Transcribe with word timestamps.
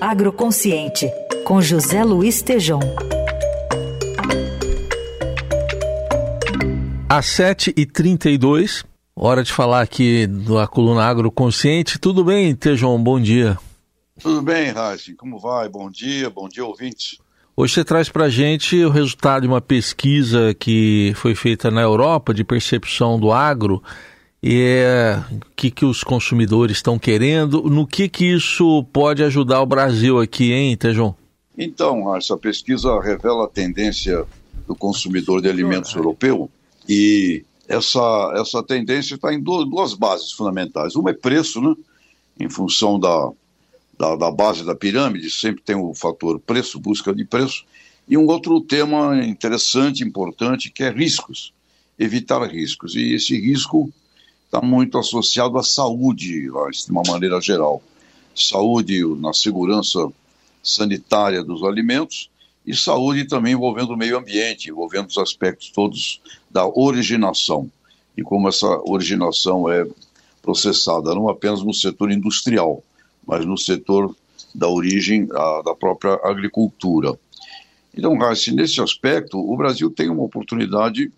Agroconsciente, 0.00 1.12
com 1.44 1.60
José 1.60 2.02
Luiz 2.02 2.40
Tejom. 2.40 2.80
Às 7.06 7.26
7h32, 7.26 8.82
hora 9.14 9.42
de 9.42 9.52
falar 9.52 9.82
aqui 9.82 10.26
da 10.26 10.66
coluna 10.66 11.04
Agroconsciente. 11.04 11.98
Tudo 11.98 12.24
bem, 12.24 12.54
Tejom? 12.54 12.98
Bom 12.98 13.20
dia. 13.20 13.58
Tudo 14.18 14.40
bem, 14.40 14.70
Raíssa. 14.70 15.12
Como 15.18 15.38
vai? 15.38 15.68
Bom 15.68 15.90
dia, 15.90 16.30
bom 16.30 16.48
dia, 16.48 16.64
ouvintes. 16.64 17.18
Hoje 17.54 17.74
você 17.74 17.84
traz 17.84 18.08
para 18.08 18.24
a 18.24 18.30
gente 18.30 18.82
o 18.82 18.88
resultado 18.88 19.42
de 19.42 19.48
uma 19.48 19.60
pesquisa 19.60 20.54
que 20.54 21.12
foi 21.16 21.34
feita 21.34 21.70
na 21.70 21.82
Europa 21.82 22.32
de 22.32 22.42
percepção 22.42 23.20
do 23.20 23.30
agro 23.30 23.82
é, 24.42 25.22
o 25.30 25.54
que, 25.54 25.70
que 25.70 25.84
os 25.84 26.02
consumidores 26.02 26.78
estão 26.78 26.98
querendo, 26.98 27.62
no 27.62 27.86
que, 27.86 28.08
que 28.08 28.24
isso 28.24 28.84
pode 28.92 29.22
ajudar 29.22 29.60
o 29.60 29.66
Brasil 29.66 30.18
aqui, 30.18 30.52
hein, 30.52 30.76
Tejon? 30.76 31.14
Então, 31.56 32.16
essa 32.16 32.36
pesquisa 32.36 32.98
revela 33.00 33.44
a 33.44 33.48
tendência 33.48 34.24
do 34.66 34.74
consumidor 34.74 35.42
de 35.42 35.48
alimentos 35.48 35.94
europeu 35.94 36.50
e 36.88 37.44
essa, 37.68 38.32
essa 38.36 38.62
tendência 38.62 39.14
está 39.14 39.32
em 39.32 39.40
duas, 39.40 39.68
duas, 39.68 39.94
bases 39.94 40.32
fundamentais. 40.32 40.96
Uma 40.96 41.10
é 41.10 41.14
preço, 41.14 41.60
né, 41.60 41.74
em 42.38 42.48
função 42.48 42.98
da, 42.98 43.30
da, 43.98 44.16
da 44.16 44.30
base 44.30 44.64
da 44.64 44.74
pirâmide, 44.74 45.30
sempre 45.30 45.62
tem 45.62 45.76
o 45.76 45.94
fator 45.94 46.40
preço, 46.40 46.80
busca 46.80 47.14
de 47.14 47.24
preço, 47.24 47.64
e 48.08 48.16
um 48.16 48.26
outro 48.26 48.60
tema 48.60 49.22
interessante, 49.24 50.02
importante, 50.02 50.70
que 50.70 50.82
é 50.82 50.90
riscos, 50.90 51.52
evitar 51.98 52.42
riscos. 52.50 52.96
E 52.96 53.12
esse 53.14 53.38
risco 53.38 53.92
está 54.50 54.60
muito 54.60 54.98
associado 54.98 55.56
à 55.56 55.62
saúde, 55.62 56.42
de 56.42 56.90
uma 56.90 57.02
maneira 57.06 57.40
geral. 57.40 57.80
Saúde 58.34 59.00
na 59.20 59.32
segurança 59.32 60.12
sanitária 60.60 61.44
dos 61.44 61.62
alimentos 61.62 62.28
e 62.66 62.74
saúde 62.74 63.26
também 63.26 63.52
envolvendo 63.52 63.90
o 63.92 63.96
meio 63.96 64.18
ambiente, 64.18 64.68
envolvendo 64.68 65.08
os 65.08 65.18
aspectos 65.18 65.70
todos 65.70 66.20
da 66.50 66.66
originação 66.66 67.70
e 68.16 68.22
como 68.22 68.48
essa 68.48 68.66
originação 68.84 69.70
é 69.70 69.86
processada 70.42 71.14
não 71.14 71.28
apenas 71.28 71.62
no 71.62 71.72
setor 71.72 72.10
industrial, 72.10 72.82
mas 73.24 73.46
no 73.46 73.56
setor 73.56 74.14
da 74.52 74.68
origem 74.68 75.28
a, 75.32 75.62
da 75.62 75.74
própria 75.76 76.18
agricultura. 76.24 77.16
Então, 77.96 78.18
Raíssa, 78.18 78.50
nesse 78.50 78.80
aspecto, 78.80 79.38
o 79.38 79.56
Brasil 79.56 79.90
tem 79.90 80.10
uma 80.10 80.24
oportunidade 80.24 81.12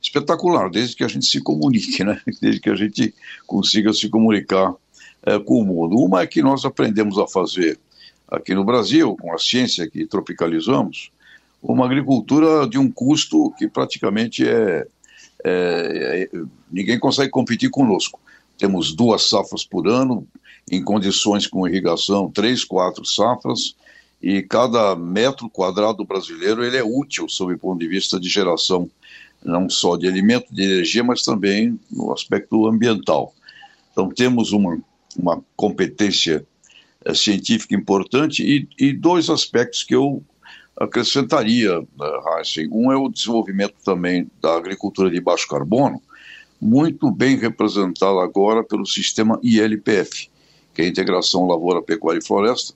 espetacular, 0.00 0.70
desde 0.70 0.96
que 0.96 1.04
a 1.04 1.08
gente 1.08 1.26
se 1.26 1.40
comunique, 1.40 2.02
né? 2.04 2.20
desde 2.40 2.60
que 2.60 2.70
a 2.70 2.76
gente 2.76 3.14
consiga 3.46 3.92
se 3.92 4.08
comunicar 4.08 4.74
é, 5.24 5.38
com 5.38 5.60
o 5.60 5.64
mundo. 5.64 5.96
Uma 5.96 6.22
é 6.22 6.26
que 6.26 6.42
nós 6.42 6.64
aprendemos 6.64 7.18
a 7.18 7.26
fazer 7.26 7.78
aqui 8.28 8.54
no 8.54 8.64
Brasil, 8.64 9.16
com 9.16 9.32
a 9.32 9.38
ciência 9.38 9.88
que 9.88 10.06
tropicalizamos, 10.06 11.10
uma 11.62 11.84
agricultura 11.84 12.66
de 12.66 12.78
um 12.78 12.90
custo 12.90 13.52
que 13.56 13.68
praticamente 13.68 14.46
é, 14.48 14.86
é, 15.44 16.28
é 16.32 16.38
ninguém 16.70 16.98
consegue 16.98 17.30
competir 17.30 17.70
conosco. 17.70 18.18
Temos 18.58 18.94
duas 18.94 19.28
safras 19.28 19.64
por 19.64 19.86
ano, 19.86 20.26
em 20.70 20.82
condições 20.82 21.46
com 21.46 21.68
irrigação, 21.68 22.30
três, 22.30 22.64
quatro 22.64 23.04
safras, 23.04 23.76
e 24.22 24.42
cada 24.42 24.94
metro 24.94 25.50
quadrado 25.50 26.04
brasileiro 26.04 26.64
ele 26.64 26.76
é 26.76 26.84
útil 26.84 27.28
sob 27.28 27.54
o 27.54 27.58
ponto 27.58 27.80
de 27.80 27.88
vista 27.88 28.20
de 28.20 28.28
geração 28.28 28.88
não 29.44 29.68
só 29.68 29.96
de 29.96 30.06
alimento, 30.06 30.46
de 30.50 30.62
energia, 30.62 31.02
mas 31.02 31.22
também 31.22 31.78
no 31.90 32.12
aspecto 32.12 32.66
ambiental. 32.66 33.34
Então, 33.90 34.08
temos 34.08 34.52
uma, 34.52 34.78
uma 35.16 35.42
competência 35.56 36.46
é, 37.04 37.14
científica 37.14 37.74
importante 37.74 38.42
e, 38.42 38.68
e, 38.78 38.92
dois 38.92 39.28
aspectos 39.28 39.82
que 39.82 39.94
eu 39.94 40.22
acrescentaria, 40.76 41.82
Heisen. 42.38 42.68
Um 42.72 42.90
é 42.90 42.96
o 42.96 43.08
desenvolvimento 43.08 43.74
também 43.84 44.30
da 44.40 44.56
agricultura 44.56 45.10
de 45.10 45.20
baixo 45.20 45.48
carbono, 45.48 46.00
muito 46.60 47.10
bem 47.10 47.36
representado 47.36 48.20
agora 48.20 48.62
pelo 48.62 48.86
sistema 48.86 49.38
ILPF, 49.42 50.30
que 50.72 50.82
é 50.82 50.84
a 50.84 50.88
Integração 50.88 51.46
Lavoura, 51.46 51.82
Pecuária 51.82 52.20
e 52.20 52.24
Floresta, 52.24 52.74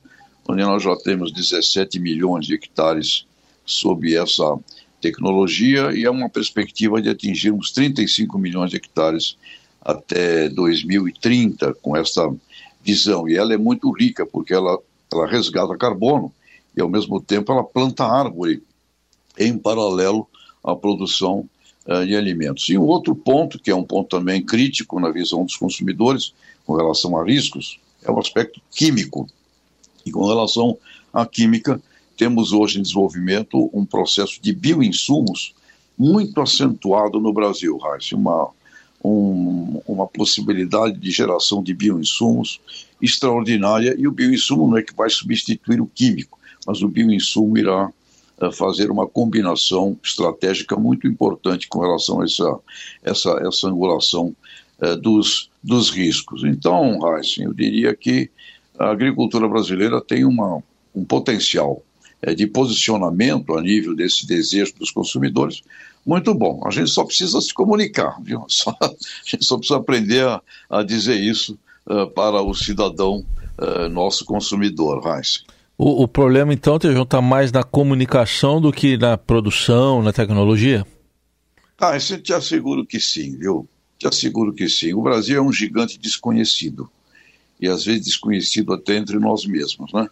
onde 0.49 0.63
nós 0.63 0.83
já 0.83 0.95
temos 0.97 1.33
17 1.33 1.99
milhões 1.99 2.47
de 2.47 2.55
hectares 2.55 3.27
sob 3.65 4.15
essa 4.15 4.59
tecnologia 5.01 5.93
e 5.93 6.05
há 6.07 6.11
uma 6.11 6.29
perspectiva 6.29 7.01
de 7.01 7.09
atingirmos 7.09 7.71
35 7.71 8.39
milhões 8.39 8.71
de 8.71 8.77
hectares 8.77 9.37
até 9.81 10.49
2030 10.49 11.75
com 11.75 11.97
essa 11.97 12.29
visão. 12.83 13.29
E 13.29 13.37
ela 13.37 13.55
é 13.55 13.57
muito 13.57 13.91
rica 13.91 14.27
porque 14.27 14.55
ela, 14.55 14.79
ela 15.13 15.27
resgata 15.27 15.77
carbono 15.77 16.33
e 16.77 16.81
ao 16.81 16.89
mesmo 16.89 17.21
tempo 17.21 17.53
ela 17.53 17.65
planta 17.65 18.05
árvore 18.05 18.63
em 19.39 19.57
paralelo 19.57 20.27
à 20.63 20.75
produção 20.75 21.49
uh, 21.87 22.07
de 22.07 22.17
alimentos. 22.17 22.69
E 22.69 22.77
um 22.77 22.85
outro 22.85 23.15
ponto, 23.15 23.59
que 23.59 23.71
é 23.71 23.75
um 23.75 23.85
ponto 23.85 24.09
também 24.09 24.45
crítico 24.45 24.99
na 24.99 25.11
visão 25.11 25.45
dos 25.45 25.57
consumidores 25.57 26.33
com 26.65 26.75
relação 26.75 27.17
a 27.17 27.25
riscos, 27.25 27.79
é 28.03 28.11
o 28.11 28.19
aspecto 28.19 28.61
químico. 28.71 29.29
E 30.05 30.11
com 30.11 30.27
relação 30.27 30.77
à 31.13 31.27
química, 31.27 31.81
temos 32.17 32.53
hoje 32.53 32.79
em 32.79 32.83
desenvolvimento 32.83 33.71
um 33.73 33.85
processo 33.85 34.41
de 34.41 34.53
bioinsumos 34.53 35.55
muito 35.99 36.41
acentuado 36.41 37.21
no 37.21 37.33
Brasil, 37.33 37.77
Raíssa, 37.79 38.17
uma, 38.17 38.51
um, 39.03 39.81
uma 39.87 40.07
possibilidade 40.07 40.99
de 40.99 41.11
geração 41.11 41.63
de 41.63 41.73
bioinsumos 41.73 42.61
extraordinária, 43.01 43.95
e 43.99 44.07
o 44.07 44.13
bioinsumo 44.13 44.69
não 44.69 44.79
é 44.79 44.83
que 44.83 44.95
vai 44.95 45.11
substituir 45.11 45.81
o 45.81 45.87
químico, 45.87 46.39
mas 46.67 46.83
o 46.83 46.89
bioinsumo 46.89 47.57
irá 47.57 47.91
uh, 48.41 48.53
fazer 48.53 48.91
uma 48.91 49.07
combinação 49.07 49.97
estratégica 50.03 50.77
muito 50.77 51.07
importante 51.07 51.69
com 51.69 51.81
relação 51.81 52.21
a 52.21 52.25
essa, 52.25 52.59
essa, 53.03 53.31
essa 53.47 53.69
angulação 53.69 54.35
uh, 54.83 54.97
dos, 54.97 55.51
dos 55.63 55.91
riscos. 55.91 56.45
Então, 56.45 56.99
Raíssa, 56.99 57.43
eu 57.43 57.55
diria 57.55 57.95
que 57.95 58.31
a 58.79 58.91
agricultura 58.91 59.49
brasileira 59.49 60.01
tem 60.01 60.25
uma, 60.25 60.63
um 60.95 61.05
potencial 61.05 61.83
de 62.37 62.47
posicionamento 62.47 63.57
a 63.57 63.61
nível 63.61 63.95
desse 63.95 64.27
desejo 64.27 64.75
dos 64.79 64.91
consumidores, 64.91 65.63
muito 66.07 66.33
bom. 66.33 66.63
A 66.65 66.71
gente 66.71 66.91
só 66.91 67.05
precisa 67.05 67.41
se 67.41 67.53
comunicar, 67.53 68.17
viu? 68.23 68.45
Só, 68.49 68.71
a 68.81 68.91
gente 69.25 69.45
só 69.45 69.59
precisa 69.59 69.79
aprender 69.79 70.25
a, 70.25 70.41
a 70.71 70.83
dizer 70.85 71.17
isso 71.17 71.59
uh, 71.85 72.09
para 72.09 72.41
o 72.41 72.55
cidadão, 72.55 73.27
uh, 73.59 73.89
nosso 73.89 74.25
consumidor, 74.25 75.03
Heinz. 75.05 75.45
O, 75.77 76.05
o, 76.05 76.09
problema, 76.09 76.55
então, 76.55 76.79
Tejão, 76.79 77.03
está 77.03 77.21
mais 77.21 77.51
na 77.51 77.63
comunicação 77.65 78.61
do 78.61 78.73
que 78.73 78.97
na 78.97 79.19
produção, 79.19 80.01
na 80.01 80.13
tecnologia? 80.13 80.87
Ah, 81.79 81.97
isso 81.97 82.15
eu 82.15 82.23
te 82.23 82.33
asseguro 82.33 82.87
que 82.87 82.99
sim, 82.99 83.37
viu? 83.37 83.69
Te 83.99 84.07
asseguro 84.07 84.55
que 84.55 84.69
sim. 84.69 84.95
O 84.95 85.03
Brasil 85.03 85.37
é 85.37 85.43
um 85.43 85.53
gigante 85.53 85.99
desconhecido. 85.99 86.89
E 87.61 87.69
às 87.69 87.85
vezes 87.85 88.07
desconhecido 88.07 88.73
até 88.73 88.97
entre 88.97 89.19
nós 89.19 89.45
mesmos, 89.45 89.93
né? 89.93 90.09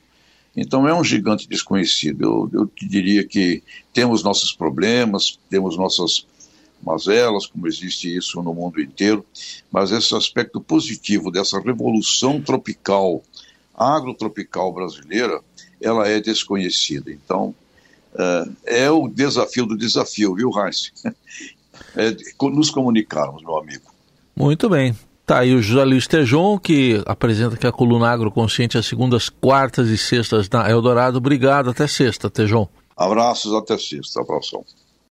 Então 0.57 0.87
é 0.87 0.95
um 0.95 1.03
gigante 1.03 1.49
desconhecido. 1.49 2.23
Eu, 2.53 2.61
eu 2.61 2.67
te 2.67 2.87
diria 2.87 3.27
que 3.27 3.63
temos 3.93 4.23
nossos 4.23 4.53
problemas, 4.53 5.39
temos 5.51 5.77
nossas 5.77 6.27
mazelas, 6.83 7.47
como 7.47 7.67
existe 7.67 8.15
isso 8.15 8.43
no 8.43 8.55
mundo 8.55 8.81
inteiro, 8.81 9.25
mas 9.73 9.91
esse 9.91 10.15
aspecto 10.15 10.61
positivo 10.61 11.31
dessa 11.31 11.59
revolução 11.59 12.41
tropical, 12.41 13.23
agrotropical 13.75 14.73
brasileira, 14.73 15.41
ela 15.81 16.07
é 16.07 16.21
desconhecida. 16.21 17.11
Então, 17.11 17.55
é, 18.67 18.85
é 18.85 18.91
o 18.91 19.09
desafio 19.09 19.67
do 19.67 19.77
desafio, 19.77 20.35
viu, 20.35 20.51
Heinz? 20.51 20.93
É 21.97 22.17
nos 22.41 22.71
comunicarmos, 22.71 23.43
meu 23.43 23.59
amigo. 23.59 23.93
Muito 24.37 24.69
bem. 24.69 24.95
Tá 25.27 25.39
aí 25.39 25.55
o 25.55 25.63
José 25.63 25.83
Luiz 25.85 26.07
Tejon, 26.07 26.59
que 26.59 27.03
apresenta 27.07 27.55
aqui 27.55 27.67
a 27.67 27.73
coluna 27.73 28.11
Agroconsciente 28.11 28.77
às 28.77 28.85
segundas, 28.85 29.31
quartas 29.31 29.89
e 29.89 29.97
sextas 29.97 30.51
na 30.51 30.71
Eldorado. 30.71 31.17
Obrigado, 31.17 31.71
até 31.71 31.87
sexta, 31.87 32.29
Tejon. 32.29 32.69
Abraços, 32.95 33.55
até 33.55 33.79
sexta. 33.79 34.21
Abração. 34.21 34.63